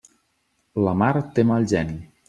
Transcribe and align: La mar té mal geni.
La 0.87 0.95
mar 1.03 1.11
té 1.37 1.47
mal 1.53 1.71
geni. 1.75 2.01